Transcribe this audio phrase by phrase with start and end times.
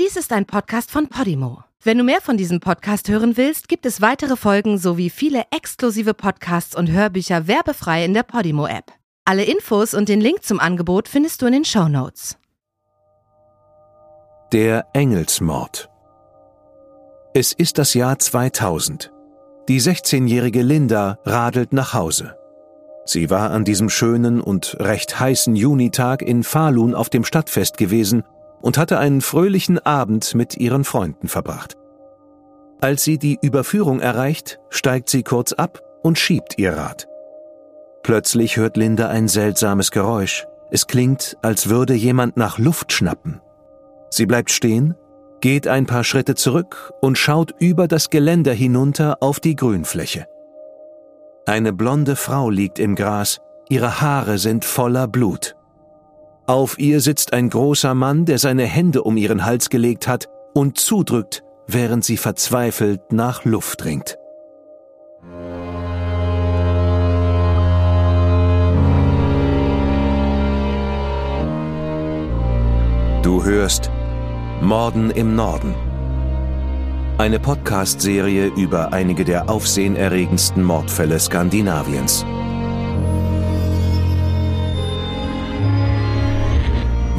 [0.00, 1.64] Dies ist ein Podcast von Podimo.
[1.82, 6.14] Wenn du mehr von diesem Podcast hören willst, gibt es weitere Folgen sowie viele exklusive
[6.14, 8.90] Podcasts und Hörbücher werbefrei in der Podimo-App.
[9.26, 12.38] Alle Infos und den Link zum Angebot findest du in den Show Notes.
[14.54, 15.90] Der Engelsmord.
[17.34, 19.12] Es ist das Jahr 2000.
[19.68, 22.34] Die 16-jährige Linda radelt nach Hause.
[23.04, 28.22] Sie war an diesem schönen und recht heißen Junitag in Falun auf dem Stadtfest gewesen
[28.62, 31.76] und hatte einen fröhlichen Abend mit ihren Freunden verbracht.
[32.80, 37.06] Als sie die Überführung erreicht, steigt sie kurz ab und schiebt ihr Rad.
[38.02, 40.46] Plötzlich hört Linda ein seltsames Geräusch.
[40.70, 43.40] Es klingt, als würde jemand nach Luft schnappen.
[44.10, 44.94] Sie bleibt stehen,
[45.40, 50.26] geht ein paar Schritte zurück und schaut über das Geländer hinunter auf die Grünfläche.
[51.46, 55.56] Eine blonde Frau liegt im Gras, ihre Haare sind voller Blut.
[56.46, 60.76] Auf ihr sitzt ein großer Mann, der seine Hände um ihren Hals gelegt hat und
[60.76, 64.18] zudrückt, während sie verzweifelt nach Luft ringt.
[73.22, 73.92] Du hörst
[74.60, 75.76] Morden im Norden.
[77.18, 82.26] Eine Podcast-Serie über einige der aufsehenerregendsten Mordfälle Skandinaviens.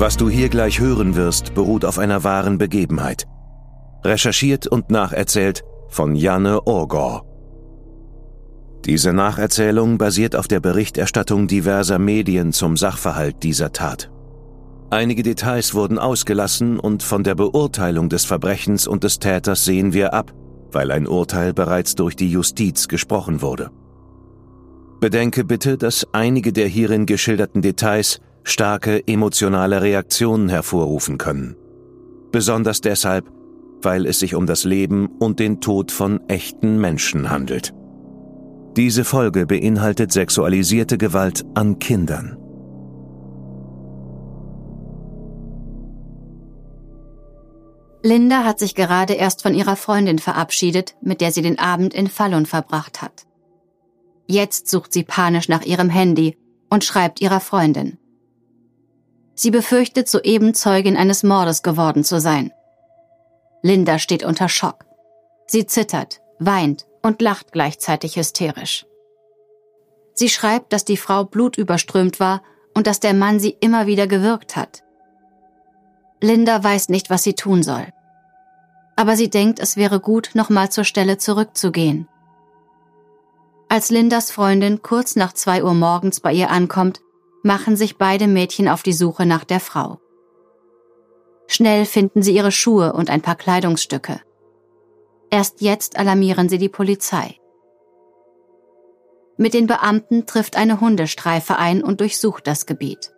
[0.04, 3.26] Was du hier gleich hören wirst, beruht auf einer wahren Begebenheit.
[4.04, 7.24] Recherchiert und nacherzählt von Janne Orgor.
[8.84, 14.12] Diese Nacherzählung basiert auf der Berichterstattung diverser Medien zum Sachverhalt dieser Tat.
[14.90, 20.14] Einige Details wurden ausgelassen und von der Beurteilung des Verbrechens und des Täters sehen wir
[20.14, 20.34] ab,
[20.74, 23.72] weil ein Urteil bereits durch die Justiz gesprochen wurde.
[25.00, 31.56] Bedenke bitte, dass einige der hierin geschilderten Details starke emotionale Reaktionen hervorrufen können.
[32.32, 33.32] Besonders deshalb,
[33.82, 37.74] weil es sich um das Leben und den Tod von echten Menschen handelt.
[38.76, 42.38] Diese Folge beinhaltet sexualisierte Gewalt an Kindern.
[48.06, 52.08] Linda hat sich gerade erst von ihrer Freundin verabschiedet, mit der sie den Abend in
[52.08, 53.26] Fallon verbracht hat.
[54.28, 56.38] Jetzt sucht sie panisch nach ihrem Handy
[56.70, 57.98] und schreibt ihrer Freundin.
[59.36, 62.52] Sie befürchtet, soeben Zeugin eines Mordes geworden zu sein.
[63.62, 64.86] Linda steht unter Schock.
[65.48, 68.86] Sie zittert, weint und lacht gleichzeitig hysterisch.
[70.14, 72.44] Sie schreibt, dass die Frau blutüberströmt war
[72.76, 74.84] und dass der Mann sie immer wieder gewürgt hat.
[76.22, 77.88] Linda weiß nicht, was sie tun soll.
[78.96, 82.08] Aber sie denkt, es wäre gut, nochmal zur Stelle zurückzugehen.
[83.70, 87.02] Als Lindas Freundin kurz nach zwei Uhr morgens bei ihr ankommt,
[87.44, 90.00] machen sich beide Mädchen auf die Suche nach der Frau.
[91.48, 94.22] Schnell finden sie ihre Schuhe und ein paar Kleidungsstücke.
[95.30, 97.38] Erst jetzt alarmieren sie die Polizei.
[99.38, 103.12] Mit den Beamten trifft eine Hundestreife ein und durchsucht das Gebiet.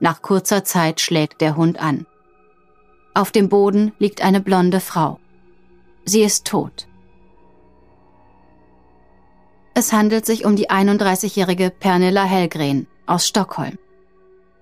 [0.00, 2.06] Nach kurzer Zeit schlägt der Hund an.
[3.14, 5.18] Auf dem Boden liegt eine blonde Frau.
[6.04, 6.88] Sie ist tot.
[9.74, 13.78] Es handelt sich um die 31-jährige Pernilla Hellgren, aus Stockholm.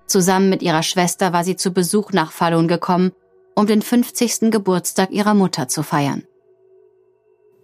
[0.05, 3.11] Zusammen mit ihrer Schwester war sie zu Besuch nach Falun gekommen,
[3.55, 4.51] um den 50.
[4.51, 6.23] Geburtstag ihrer Mutter zu feiern.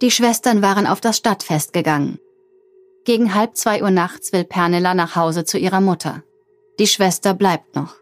[0.02, 2.18] Die Schwestern waren auf das Stadtfest gegangen.
[3.04, 6.22] Gegen halb zwei Uhr nachts will Pernilla nach Hause zu ihrer Mutter.
[6.78, 7.94] Die Schwester bleibt noch.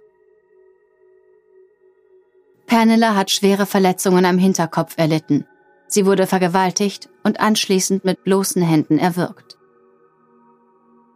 [2.66, 5.46] Pernilla hat schwere Verletzungen am Hinterkopf erlitten.
[5.86, 9.58] Sie wurde vergewaltigt und anschließend mit bloßen Händen erwürgt.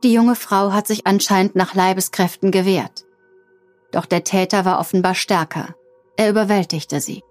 [0.03, 3.05] Die junge Frau hat sich anscheinend nach Leibeskräften gewehrt.
[3.91, 5.75] Doch der Täter war offenbar stärker.
[6.17, 7.23] Er überwältigte sie.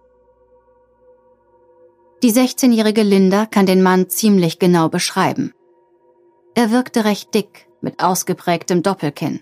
[2.24, 5.54] Die 16-jährige Linda kann den Mann ziemlich genau beschreiben.
[6.56, 9.42] Er wirkte recht dick, mit ausgeprägtem Doppelkinn.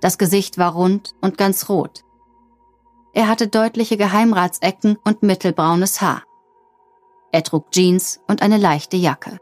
[0.00, 2.04] Das Gesicht war rund und ganz rot.
[3.14, 6.22] Er hatte deutliche Geheimratsecken und mittelbraunes Haar.
[7.30, 9.38] Er trug Jeans und eine leichte Jacke.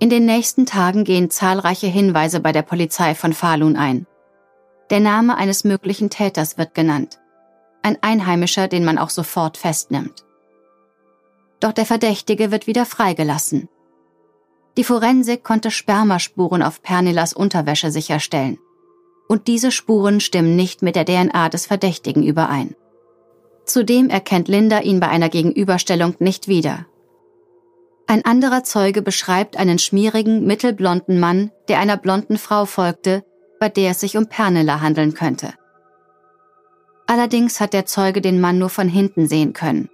[0.00, 4.06] In den nächsten Tagen gehen zahlreiche Hinweise bei der Polizei von Falun ein.
[4.90, 7.20] Der Name eines möglichen Täters wird genannt.
[7.82, 10.24] Ein Einheimischer, den man auch sofort festnimmt.
[11.60, 13.68] Doch der Verdächtige wird wieder freigelassen.
[14.76, 18.58] Die Forensik konnte Spermaspuren auf Pernillas Unterwäsche sicherstellen.
[19.28, 22.74] Und diese Spuren stimmen nicht mit der DNA des Verdächtigen überein.
[23.64, 26.86] Zudem erkennt Linda ihn bei einer Gegenüberstellung nicht wieder
[28.06, 33.24] ein anderer Zeuge beschreibt einen schmierigen, mittelblonden Mann, der einer blonden Frau folgte,
[33.58, 35.54] bei der es sich um Pernilla handeln könnte.
[37.06, 39.88] Allerdings hat der Zeuge den Mann nur von hinten sehen können.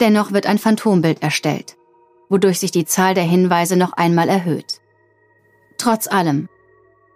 [0.00, 1.76] Dennoch wird ein Phantombild erstellt,
[2.28, 4.80] wodurch sich die Zahl der Hinweise noch einmal erhöht.
[5.78, 6.48] Trotz allem,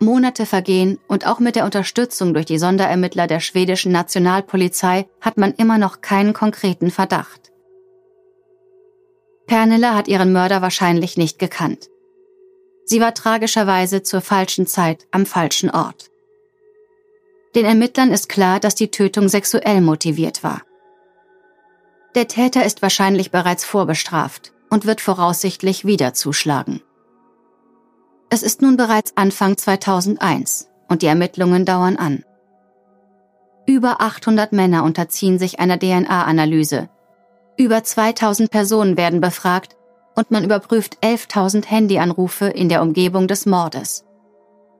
[0.01, 5.55] Monate vergehen und auch mit der Unterstützung durch die Sonderermittler der schwedischen Nationalpolizei hat man
[5.55, 7.51] immer noch keinen konkreten Verdacht.
[9.49, 11.89] Pernilla hat ihren Mörder wahrscheinlich nicht gekannt.
[12.85, 16.11] Sie war tragischerweise zur falschen Zeit am falschen Ort.
[17.55, 20.63] Den Ermittlern ist klar, dass die Tötung sexuell motiviert war.
[22.15, 26.83] Der Täter ist wahrscheinlich bereits vorbestraft und wird voraussichtlich wieder zuschlagen.
[28.31, 32.23] Es ist nun bereits Anfang 2001 und die Ermittlungen dauern an.
[33.67, 36.91] Über 800 Männer unterziehen sich einer DNA-Analyse.
[37.59, 39.77] Über 2000 Personen werden befragt
[40.15, 44.05] und man überprüft 11.000 Handyanrufe in der Umgebung des Mordes.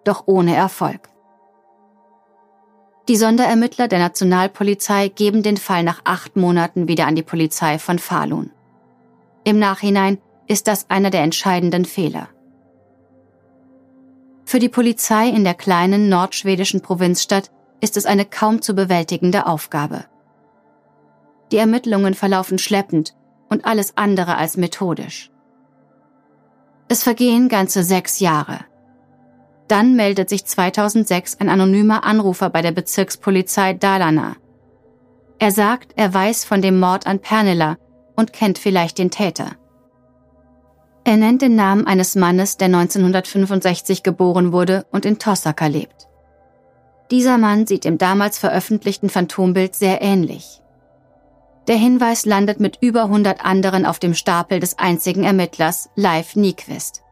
[0.05, 1.09] Doch ohne Erfolg.
[3.09, 7.99] Die Sonderermittler der Nationalpolizei geben den Fall nach acht Monaten wieder an die Polizei von
[7.99, 8.53] Falun.
[9.43, 12.29] Im Nachhinein ist das einer der entscheidenden Fehler.
[14.45, 20.05] Für die Polizei in der kleinen nordschwedischen Provinzstadt ist es eine kaum zu bewältigende Aufgabe.
[21.53, 23.15] Die Ermittlungen verlaufen schleppend
[23.49, 25.31] und alles andere als methodisch.
[26.89, 28.61] Es vergehen ganze sechs Jahre.
[29.69, 34.37] Dann meldet sich 2006 ein anonymer Anrufer bei der Bezirkspolizei Dalarna.
[35.39, 37.77] Er sagt, er weiß von dem Mord an Pernilla
[38.17, 39.51] und kennt vielleicht den Täter.
[41.05, 46.09] Er nennt den Namen eines Mannes, der 1965 geboren wurde und in Tossaka lebt.
[47.11, 50.61] Dieser Mann sieht dem damals veröffentlichten Phantombild sehr ähnlich.
[51.69, 57.03] Der Hinweis landet mit über 100 anderen auf dem Stapel des einzigen Ermittlers, Leif Nyquist.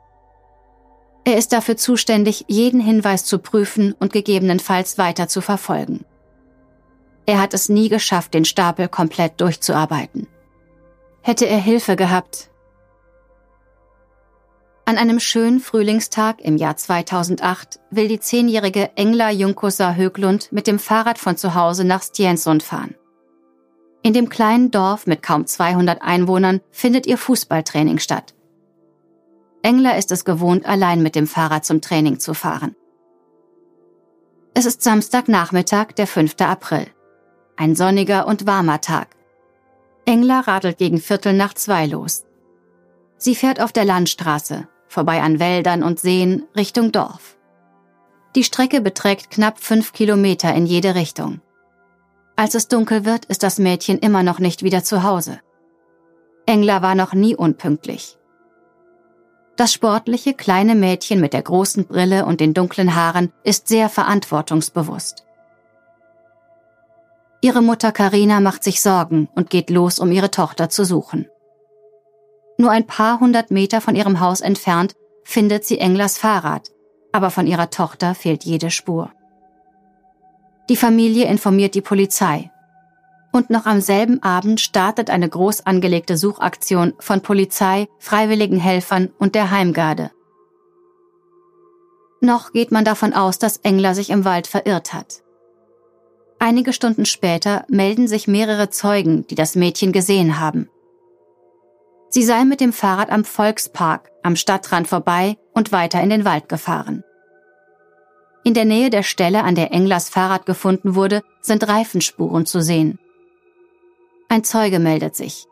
[1.25, 6.07] Er ist dafür zuständig, jeden Hinweis zu prüfen und gegebenenfalls weiter zu verfolgen.
[7.27, 10.27] Er hat es nie geschafft, den Stapel komplett durchzuarbeiten.
[11.21, 12.49] Hätte er Hilfe gehabt,
[14.89, 20.79] an einem schönen Frühlingstag im Jahr 2008 will die zehnjährige Engla Junkosa Höglund mit dem
[20.79, 22.95] Fahrrad von zu Hause nach Stjensund fahren.
[24.07, 28.37] In dem kleinen Dorf mit kaum 200 Einwohnern findet ihr Fußballtraining statt.
[29.63, 32.77] Engla ist es gewohnt, allein mit dem Fahrrad zum Training zu fahren.
[34.55, 36.37] Es ist Samstagnachmittag, der 5.
[36.39, 36.87] April.
[37.57, 39.09] Ein sonniger und warmer Tag.
[40.05, 42.27] Engla radelt gegen Viertel nach zwei los.
[43.17, 47.37] Sie fährt auf der Landstraße, vorbei an Wäldern und Seen Richtung Dorf.
[48.37, 51.41] Die Strecke beträgt knapp fünf Kilometer in jede Richtung.
[52.37, 55.41] Als es dunkel wird, ist das Mädchen immer noch nicht wieder zu Hause.
[56.45, 58.19] Engler war noch nie unpünktlich.
[59.57, 65.25] Das sportliche kleine Mädchen mit der großen Brille und den dunklen Haaren ist sehr verantwortungsbewusst.
[67.41, 71.27] Ihre Mutter Karina macht sich Sorgen und geht los, um ihre Tochter zu suchen.
[72.59, 74.95] Nur ein paar hundert Meter von ihrem Haus entfernt
[75.25, 76.71] findet sie Englers Fahrrad,
[77.13, 79.11] aber von ihrer Tochter fehlt jede Spur.
[80.69, 82.51] Die Familie informiert die Polizei.
[83.33, 89.35] Und noch am selben Abend startet eine groß angelegte Suchaktion von Polizei, freiwilligen Helfern und
[89.35, 90.11] der Heimgarde.
[92.21, 95.23] Noch geht man davon aus, dass Engler sich im Wald verirrt hat.
[96.39, 100.69] Einige Stunden später melden sich mehrere Zeugen, die das Mädchen gesehen haben.
[102.09, 106.49] Sie sei mit dem Fahrrad am Volkspark am Stadtrand vorbei und weiter in den Wald
[106.49, 107.05] gefahren.
[108.47, 113.01] In der Nähe der Stelle, an der Englers Fahrrad gefunden wurde, sind Reifenspuren zu sehen.
[114.29, 115.49] Ein Zeuge meldet sich.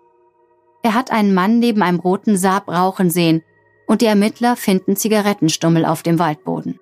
[0.84, 3.42] Er hat einen Mann neben einem roten Saab rauchen sehen
[3.88, 6.78] und die Ermittler finden Zigarettenstummel auf dem Waldboden.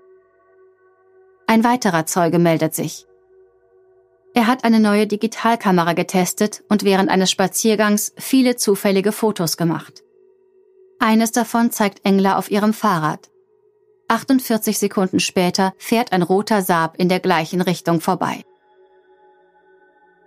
[1.47, 3.07] Ein weiterer Zeuge meldet sich.
[4.35, 10.05] Er hat eine neue Digitalkamera getestet und während eines Spaziergangs viele zufällige Fotos gemacht.
[10.99, 13.32] Eines davon zeigt Engler auf ihrem Fahrrad.
[14.13, 18.45] 48 Sekunden später fährt ein roter Saab in der gleichen Richtung vorbei.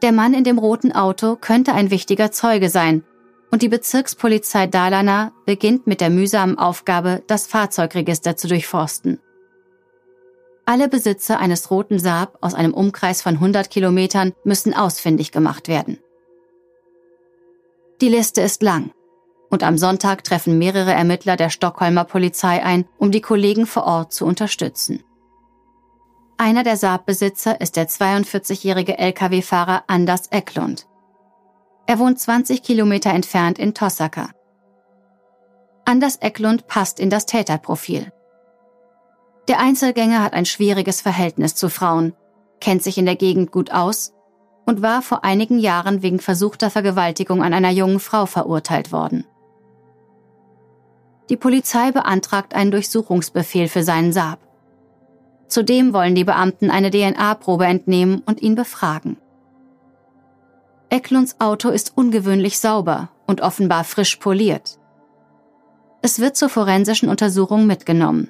[0.02, 3.04] Der Mann in dem roten Auto könnte ein wichtiger Zeuge sein,
[3.52, 9.20] und die Bezirkspolizei Dalarna beginnt mit der mühsamen Aufgabe, das Fahrzeugregister zu durchforsten.
[10.66, 16.00] Alle Besitzer eines roten Saab aus einem Umkreis von 100 Kilometern müssen ausfindig gemacht werden.
[18.02, 18.92] Die Liste ist lang.
[19.50, 24.14] Und am Sonntag treffen mehrere Ermittler der Stockholmer Polizei ein, um die Kollegen vor Ort
[24.14, 25.04] zu unterstützen.
[26.38, 30.86] Einer der Saabbesitzer ist der 42-jährige Lkw-Fahrer Anders Eklund.
[31.88, 34.30] Er wohnt 20 Kilometer entfernt in Tossaka.
[35.86, 38.12] Anders Eklund passt in das Täterprofil.
[39.48, 42.14] Der Einzelgänger hat ein schwieriges Verhältnis zu Frauen,
[42.60, 44.12] kennt sich in der Gegend gut aus
[44.66, 49.26] und war vor einigen Jahren wegen versuchter Vergewaltigung an einer jungen Frau verurteilt worden.
[51.30, 54.40] Die Polizei beantragt einen Durchsuchungsbefehl für seinen Saab.
[55.48, 59.18] Zudem wollen die Beamten eine DNA-Probe entnehmen und ihn befragen.
[60.90, 64.80] Eklunds Auto ist ungewöhnlich sauber und offenbar frisch poliert.
[66.02, 68.30] Es wird zur forensischen Untersuchung mitgenommen,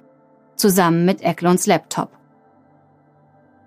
[0.55, 2.09] zusammen mit Eklunds Laptop.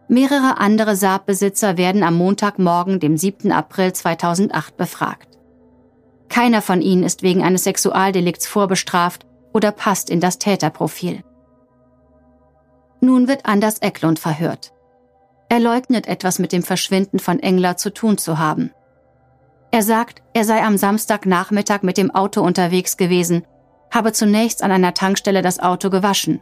[0.09, 3.53] Mehrere andere Saabbesitzer werden am Montagmorgen, dem 7.
[3.53, 5.38] April 2008 befragt.
[6.39, 11.25] Keiner von ihnen ist wegen eines Sexualdelikts vorbestraft oder passt in das Täterprofil.
[13.01, 14.73] Nun wird Anders Eklund verhört.
[15.49, 18.71] Er leugnet etwas mit dem Verschwinden von Engler zu tun zu haben.
[19.73, 23.45] Er sagt, er sei am Samstagnachmittag mit dem Auto unterwegs gewesen,
[23.91, 26.41] habe zunächst an einer Tankstelle das Auto gewaschen.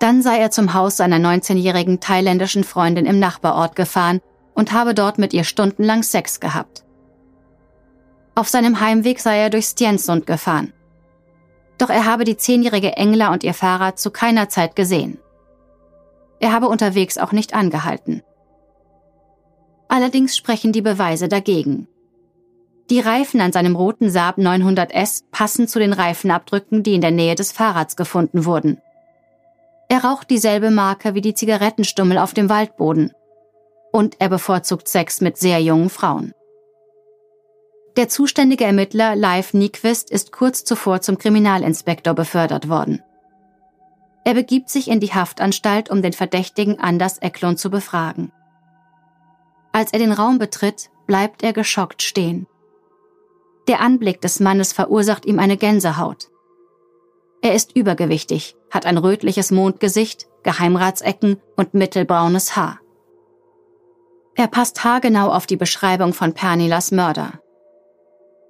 [0.00, 4.18] Dann sei er zum Haus seiner 19-jährigen thailändischen Freundin im Nachbarort gefahren
[4.54, 6.82] und habe dort mit ihr stundenlang Sex gehabt.
[8.38, 10.72] Auf seinem Heimweg sei er durch Stjensund gefahren.
[11.76, 15.18] Doch er habe die zehnjährige Engler und ihr Fahrrad zu keiner Zeit gesehen.
[16.38, 18.22] Er habe unterwegs auch nicht angehalten.
[19.88, 21.88] Allerdings sprechen die Beweise dagegen.
[22.90, 27.34] Die Reifen an seinem roten Saab 900S passen zu den Reifenabdrücken, die in der Nähe
[27.34, 28.80] des Fahrrads gefunden wurden.
[29.88, 33.10] Er raucht dieselbe Marke wie die Zigarettenstummel auf dem Waldboden.
[33.90, 36.34] Und er bevorzugt Sex mit sehr jungen Frauen.
[37.98, 43.02] Der zuständige Ermittler Leif Nyquist ist kurz zuvor zum Kriminalinspektor befördert worden.
[44.24, 48.30] Er begibt sich in die Haftanstalt, um den Verdächtigen Anders Eklund zu befragen.
[49.72, 52.46] Als er den Raum betritt, bleibt er geschockt stehen.
[53.66, 56.28] Der Anblick des Mannes verursacht ihm eine Gänsehaut.
[57.42, 62.78] Er ist übergewichtig, hat ein rötliches Mondgesicht, Geheimratsecken und mittelbraunes Haar.
[64.36, 67.40] Er passt haargenau auf die Beschreibung von Pernilas Mörder.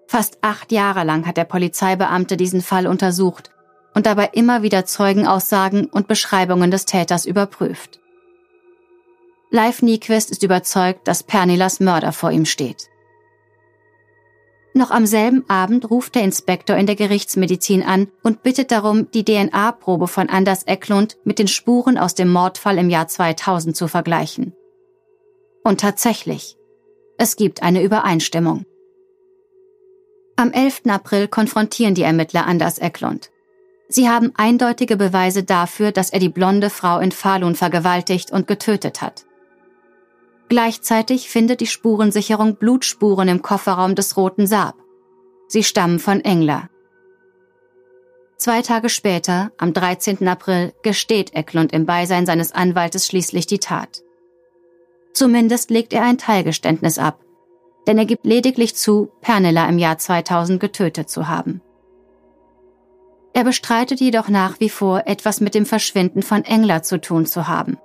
[0.08, 3.50] Fast acht Jahre lang hat der Polizeibeamte diesen Fall untersucht
[3.94, 8.00] und dabei immer wieder Zeugenaussagen und Beschreibungen des Täters überprüft.
[9.50, 12.88] Leif Nyquist ist überzeugt, dass Pernilas Mörder vor ihm steht.
[14.72, 19.24] Noch am selben Abend ruft der Inspektor in der Gerichtsmedizin an und bittet darum, die
[19.24, 24.54] DNA-Probe von Anders Eklund mit den Spuren aus dem Mordfall im Jahr 2000 zu vergleichen.
[25.64, 26.56] Und tatsächlich,
[27.18, 28.64] es gibt eine Übereinstimmung.
[30.38, 30.82] Am 11.
[30.88, 33.32] April konfrontieren die Ermittler Anders Eklund.
[33.88, 39.02] Sie haben eindeutige Beweise dafür, dass er die blonde Frau in Falun vergewaltigt und getötet
[39.02, 39.24] hat.
[40.48, 44.76] Gleichzeitig findet die Spurensicherung Blutspuren im Kofferraum des roten Saab.
[45.48, 46.70] Sie stammen von Engler.
[48.36, 50.28] Zwei Tage später, am 13.
[50.28, 54.04] April, gesteht Eklund im Beisein seines Anwaltes schließlich die Tat.
[55.12, 57.24] Zumindest legt er ein Teilgeständnis ab,
[57.86, 61.62] denn er gibt lediglich zu, Pernilla im Jahr 2000 getötet zu haben.
[63.32, 67.46] Er bestreitet jedoch nach wie vor, etwas mit dem Verschwinden von Engler zu tun zu
[67.46, 67.78] haben.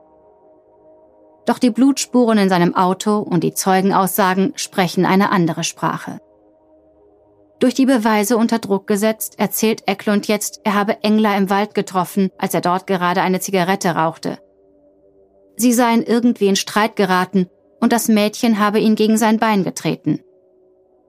[1.45, 6.19] Doch die Blutspuren in seinem Auto und die Zeugenaussagen sprechen eine andere Sprache.
[7.59, 12.29] Durch die Beweise unter Druck gesetzt, erzählt Eklund jetzt, er habe Engler im Wald getroffen,
[12.37, 14.39] als er dort gerade eine Zigarette rauchte.
[15.55, 17.47] Sie seien irgendwie in Streit geraten
[17.83, 20.21] und das Mädchen habe ihn gegen sein Bein getreten.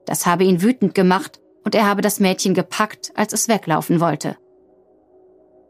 [0.05, 4.35] Das habe ihn wütend gemacht und er habe das Mädchen gepackt, als es weglaufen wollte.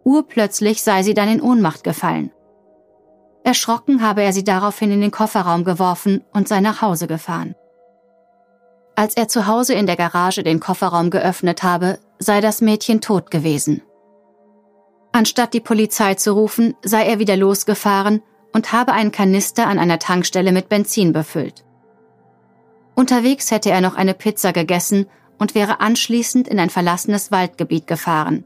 [0.04, 2.32] Urplötzlich sei sie dann in Ohnmacht gefallen.
[3.44, 7.54] Erschrocken habe er sie daraufhin in den Kofferraum geworfen und sei nach Hause gefahren.
[8.96, 13.30] Als er zu Hause in der Garage den Kofferraum geöffnet habe, sei das Mädchen tot
[13.30, 13.84] gewesen.
[15.12, 18.24] Anstatt die Polizei zu rufen, sei er wieder losgefahren
[18.56, 21.66] und habe einen Kanister an einer Tankstelle mit Benzin befüllt.
[22.96, 25.08] Unterwegs hätte er noch eine Pizza gegessen
[25.38, 28.46] und wäre anschließend in ein verlassenes Waldgebiet gefahren.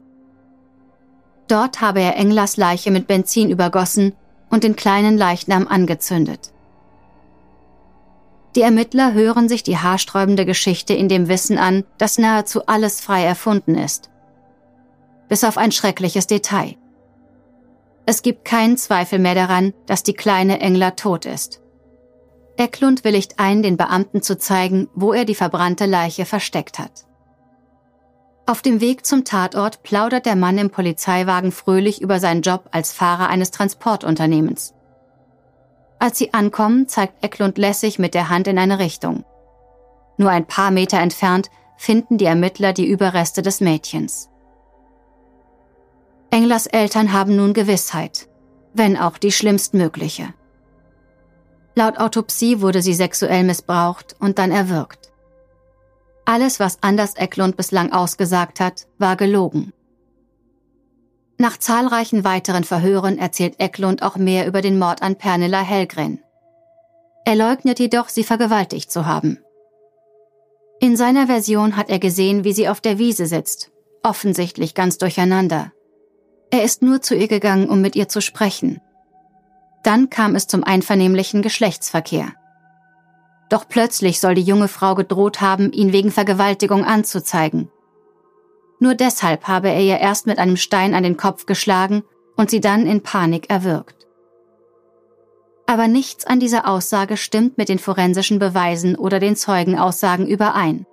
[1.46, 4.12] Dort habe er Englers Leiche mit Benzin übergossen
[4.50, 6.52] und den kleinen Leichnam angezündet.
[8.56, 13.22] Die Ermittler hören sich die haarsträubende Geschichte in dem Wissen an, dass nahezu alles frei
[13.22, 14.10] erfunden ist.
[15.28, 16.79] Bis auf ein schreckliches Detail.
[18.06, 21.60] Es gibt keinen Zweifel mehr daran, dass die kleine Engler tot ist.
[22.56, 27.06] Eklund willigt ein, den Beamten zu zeigen, wo er die verbrannte Leiche versteckt hat.
[28.46, 32.92] Auf dem Weg zum Tatort plaudert der Mann im Polizeiwagen fröhlich über seinen Job als
[32.92, 34.74] Fahrer eines Transportunternehmens.
[36.00, 39.24] Als sie ankommen, zeigt Eklund lässig mit der Hand in eine Richtung.
[40.16, 44.29] Nur ein paar Meter entfernt finden die Ermittler die Überreste des Mädchens.
[46.30, 48.28] Englers Eltern haben nun Gewissheit,
[48.72, 50.32] wenn auch die schlimmstmögliche.
[51.74, 55.12] Laut Autopsie wurde sie sexuell missbraucht und dann erwürgt.
[56.24, 59.72] Alles, was Anders Eklund bislang ausgesagt hat, war gelogen.
[61.38, 66.20] Nach zahlreichen weiteren Verhören erzählt Eklund auch mehr über den Mord an Pernilla Hellgren.
[67.24, 69.38] Er leugnet jedoch, sie vergewaltigt zu haben.
[70.80, 73.70] In seiner Version hat er gesehen, wie sie auf der Wiese sitzt,
[74.02, 75.72] offensichtlich ganz durcheinander.
[76.50, 78.80] Er ist nur zu ihr gegangen, um mit ihr zu sprechen.
[79.84, 82.32] Dann kam es zum einvernehmlichen Geschlechtsverkehr.
[83.48, 87.70] Doch plötzlich soll die junge Frau gedroht haben, ihn wegen Vergewaltigung anzuzeigen.
[88.80, 92.02] Nur deshalb habe er ihr erst mit einem Stein an den Kopf geschlagen
[92.36, 94.06] und sie dann in Panik erwürgt.
[95.66, 100.84] Aber nichts an dieser Aussage stimmt mit den forensischen Beweisen oder den Zeugenaussagen überein.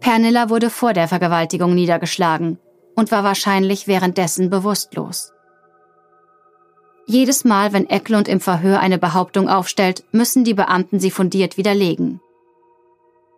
[0.00, 2.58] Pernilla wurde vor der Vergewaltigung niedergeschlagen
[2.94, 5.32] und war wahrscheinlich währenddessen bewusstlos.
[7.06, 12.20] Jedes Mal, wenn Eklund im Verhör eine Behauptung aufstellt, müssen die Beamten sie fundiert widerlegen.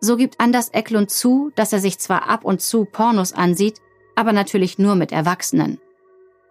[0.01, 3.79] So gibt Anders Eklund zu, dass er sich zwar ab und zu Pornos ansieht,
[4.15, 5.79] aber natürlich nur mit Erwachsenen.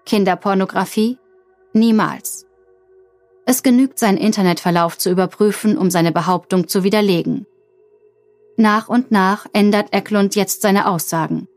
[0.07, 1.19] Kinderpornografie?
[1.73, 2.47] Niemals.
[3.47, 7.47] Es genügt, seinen Internetverlauf zu überprüfen, um seine Behauptung zu widerlegen.
[8.57, 11.49] Nach und nach ändert Eklund jetzt seine Aussagen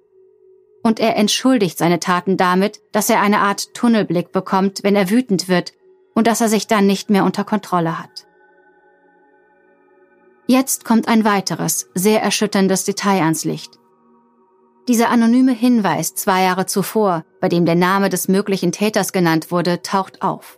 [0.83, 5.47] und er entschuldigt seine Taten damit, dass er eine Art Tunnelblick bekommt, wenn er wütend
[5.47, 5.73] wird
[6.13, 8.27] und dass er sich dann nicht mehr unter Kontrolle hat.
[10.47, 13.77] Jetzt kommt ein weiteres, sehr erschütterndes Detail ans Licht.
[14.87, 19.81] Dieser anonyme Hinweis zwei Jahre zuvor, bei dem der Name des möglichen Täters genannt wurde,
[19.81, 20.57] taucht auf.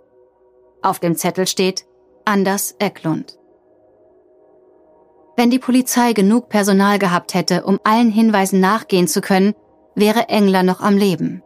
[0.83, 1.85] Auf dem Zettel steht
[2.25, 3.39] Anders Eklund.
[5.35, 9.55] Wenn die Polizei genug Personal gehabt hätte, um allen Hinweisen nachgehen zu können,
[9.95, 11.43] wäre Engler noch am Leben.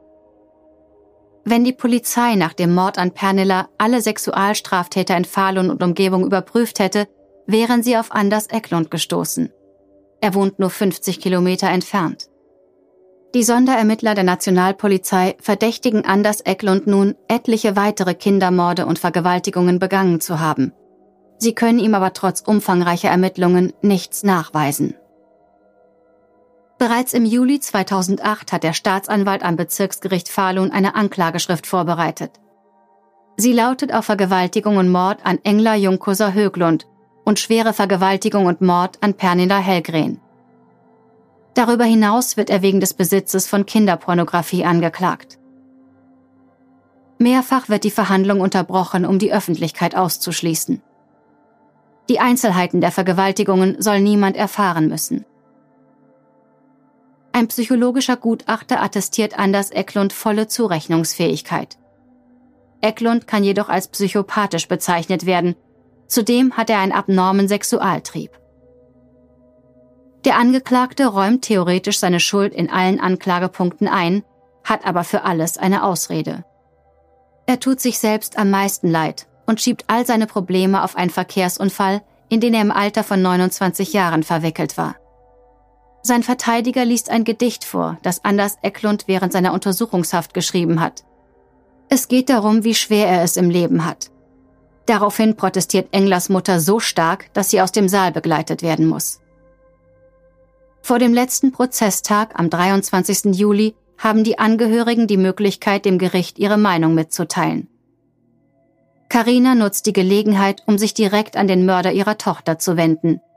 [1.46, 6.80] Wenn die Polizei nach dem Mord an Pernilla alle Sexualstraftäter in Falun und Umgebung überprüft
[6.80, 7.08] hätte,
[7.48, 9.52] wären sie auf Anders Eklund gestoßen.
[10.22, 12.30] Er wohnt nur 50 Kilometer entfernt.
[13.36, 20.40] Die Sonderermittler der Nationalpolizei verdächtigen Anders Eklund nun, etliche weitere Kindermorde und Vergewaltigungen begangen zu
[20.40, 20.72] haben.
[21.40, 24.96] Sie können ihm aber trotz umfangreicher Ermittlungen nichts nachweisen.
[26.84, 32.42] Bereits im Juli 2008 hat der Staatsanwalt am Bezirksgericht Falun eine Anklageschrift vorbereitet.
[33.38, 36.86] Sie lautet auf Vergewaltigung und Mord an Engler Junkoser Höglund
[37.24, 40.20] und schwere Vergewaltigung und Mord an Pernilla Hellgren.
[41.54, 45.40] Darüber hinaus wird er wegen des Besitzes von Kinderpornografie angeklagt.
[47.18, 50.82] Mehrfach wird die Verhandlung unterbrochen, um die Öffentlichkeit auszuschließen.
[52.10, 55.24] Die Einzelheiten der Vergewaltigungen soll niemand erfahren müssen.
[57.36, 61.80] Ein psychologischer Gutachter attestiert Anders Eklund volle Zurechnungsfähigkeit.
[62.80, 65.56] Eklund kann jedoch als psychopathisch bezeichnet werden.
[66.08, 68.30] Zudem hat er einen abnormen Sexualtrieb.
[70.26, 74.24] Der Angeklagte räumt theoretisch seine Schuld in allen Anklagepunkten ein,
[74.64, 76.46] hat aber für alles eine Ausrede.
[77.48, 82.04] Er tut sich selbst am meisten leid und schiebt all seine Probleme auf einen Verkehrsunfall,
[82.30, 84.96] in den er im Alter von 29 Jahren verwickelt war.
[86.06, 91.06] Sein Verteidiger liest ein Gedicht vor, das Anders Eklund während seiner Untersuchungshaft geschrieben hat.
[91.88, 94.12] Es geht darum, wie schwer er es im Leben hat.
[94.86, 99.22] Daraufhin protestiert Englers Mutter so stark, dass sie aus dem Saal begleitet werden muss.
[100.82, 103.34] Vor dem letzten Prozesstag am 23.
[103.34, 107.70] Juli haben die Angehörigen die Möglichkeit, dem Gericht ihre Meinung mitzuteilen.
[109.08, 113.22] Karina nutzt die Gelegenheit, um sich direkt an den Mörder ihrer Tochter zu wenden–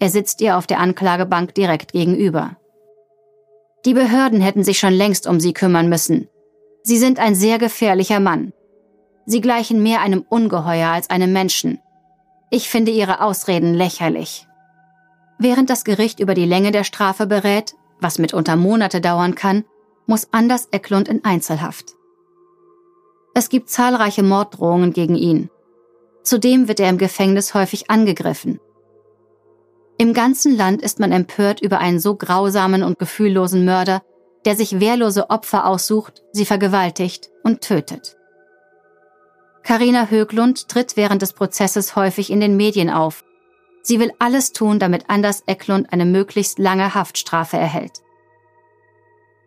[0.00, 2.56] er sitzt ihr auf der Anklagebank direkt gegenüber.
[3.84, 6.28] Die Behörden hätten sich schon längst um sie kümmern müssen.
[6.82, 8.52] Sie sind ein sehr gefährlicher Mann.
[9.26, 11.80] Sie gleichen mehr einem Ungeheuer als einem Menschen.
[12.50, 14.46] Ich finde ihre Ausreden lächerlich.
[15.38, 19.64] Während das Gericht über die Länge der Strafe berät, was mitunter Monate dauern kann,
[20.06, 21.94] muss Anders Eklund in Einzelhaft.
[23.34, 25.50] Es gibt zahlreiche Morddrohungen gegen ihn.
[26.22, 28.58] Zudem wird er im Gefängnis häufig angegriffen.
[30.00, 34.00] Im ganzen Land ist man empört über einen so grausamen und gefühllosen Mörder,
[34.44, 38.16] der sich wehrlose Opfer aussucht, sie vergewaltigt und tötet.
[39.64, 43.24] Karina Höglund tritt während des Prozesses häufig in den Medien auf.
[43.82, 48.00] Sie will alles tun, damit Anders Ecklund eine möglichst lange Haftstrafe erhält.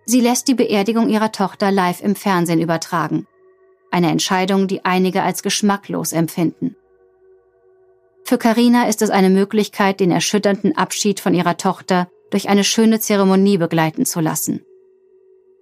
[0.06, 3.26] Sie lässt die Beerdigung ihrer Tochter live im Fernsehen übertragen.
[3.90, 6.76] Eine Entscheidung, die einige als geschmacklos empfinden.
[8.32, 13.02] Für Karina ist es eine Möglichkeit, den erschütternden Abschied von ihrer Tochter durch eine schöne
[13.02, 14.64] Zeremonie begleiten zu lassen.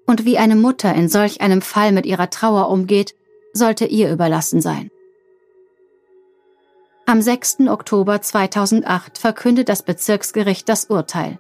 [0.06, 3.16] Und wie eine Mutter in solch einem Fall mit ihrer Trauer umgeht,
[3.54, 4.92] sollte ihr überlassen sein.
[7.08, 7.62] Am 6.
[7.70, 11.40] Oktober 2008 verkündet das Bezirksgericht das Urteil.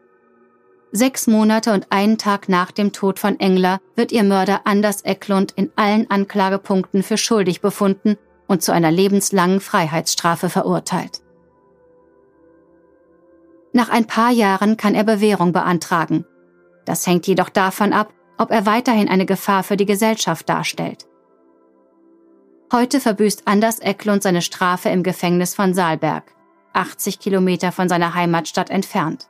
[0.91, 5.53] Sechs Monate und einen Tag nach dem Tod von Engler wird ihr Mörder Anders Eklund
[5.55, 8.17] in allen Anklagepunkten für schuldig befunden
[8.49, 11.21] und zu einer lebenslangen Freiheitsstrafe verurteilt.
[13.71, 16.25] Nach ein paar Jahren kann er Bewährung beantragen.
[16.83, 21.05] Das hängt jedoch davon ab, ob er weiterhin eine Gefahr für die Gesellschaft darstellt.
[22.73, 26.23] Heute verbüßt Anders Eklund seine Strafe im Gefängnis von Saalberg,
[26.73, 29.29] 80 Kilometer von seiner Heimatstadt entfernt.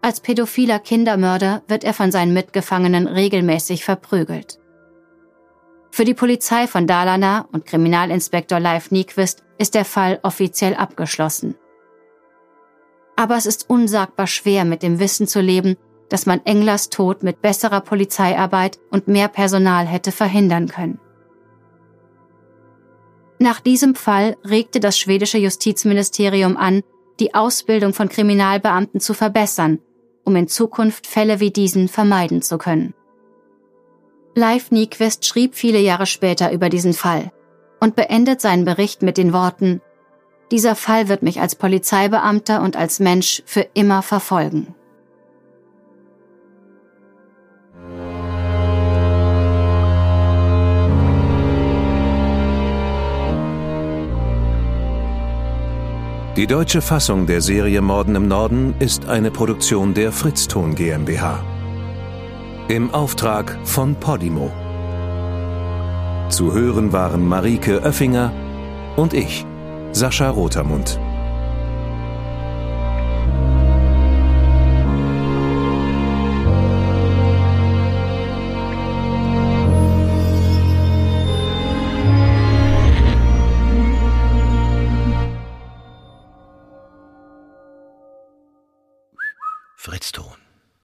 [0.00, 4.60] Als pädophiler Kindermörder wird er von seinen Mitgefangenen regelmäßig verprügelt.
[5.94, 11.54] Für die Polizei von Dalarna und Kriminalinspektor Leif Nyquist ist der Fall offiziell abgeschlossen.
[13.14, 15.76] Aber es ist unsagbar schwer, mit dem Wissen zu leben,
[16.08, 20.98] dass man Englers Tod mit besserer Polizeiarbeit und mehr Personal hätte verhindern können.
[23.38, 26.82] Nach diesem Fall regte das schwedische Justizministerium an,
[27.20, 29.78] die Ausbildung von Kriminalbeamten zu verbessern,
[30.24, 32.94] um in Zukunft Fälle wie diesen vermeiden zu können.
[34.36, 37.30] Leif Nyquist schrieb viele Jahre später über diesen Fall
[37.80, 39.80] und beendet seinen Bericht mit den Worten
[40.50, 44.74] Dieser Fall wird mich als Polizeibeamter und als Mensch für immer verfolgen.
[56.36, 61.53] Die deutsche Fassung der Serie Morden im Norden ist eine Produktion der Fritzton GmbH.
[62.68, 64.50] Im Auftrag von Podimo.
[66.30, 68.32] Zu hören waren Marike Oeffinger
[68.96, 69.44] und ich,
[69.92, 70.98] Sascha Rotermund.